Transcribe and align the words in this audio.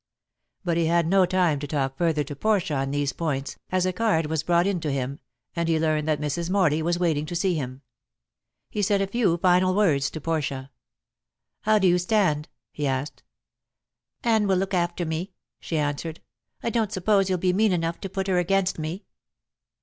But 0.63 0.77
he 0.77 0.87
had 0.87 1.05
no 1.05 1.27
time 1.27 1.59
to 1.59 1.67
talk 1.67 1.95
further 1.95 2.23
to 2.23 2.35
Portia 2.35 2.73
on 2.73 2.89
these 2.89 3.13
points, 3.13 3.57
as 3.71 3.85
a 3.85 3.93
card 3.93 4.25
was 4.25 4.41
brought 4.41 4.65
in 4.65 4.79
to 4.79 4.91
him, 4.91 5.19
and 5.55 5.69
he 5.69 5.77
learned 5.79 6.07
that 6.07 6.19
Mrs. 6.19 6.49
Morley 6.49 6.81
was 6.81 6.97
waiting 6.97 7.27
to 7.27 7.35
see 7.35 7.53
him. 7.53 7.83
He 8.71 8.81
said 8.81 8.99
a 8.99 9.05
few 9.05 9.37
final 9.37 9.75
words 9.75 10.09
to 10.09 10.19
Portia. 10.19 10.71
"How 11.59 11.77
do 11.77 11.87
you 11.87 11.99
stand?" 11.99 12.49
he 12.71 12.87
asked. 12.87 13.21
"Anne 14.23 14.47
will 14.47 14.57
look 14.57 14.73
after 14.73 15.05
me," 15.05 15.33
she 15.59 15.77
answered. 15.77 16.19
"I 16.63 16.71
don't 16.71 16.91
suppose 16.91 17.29
you'll 17.29 17.37
be 17.37 17.53
mean 17.53 17.71
enough 17.71 18.01
to 18.01 18.09
put 18.09 18.25
her 18.25 18.39
against 18.39 18.79
me." 18.79 19.05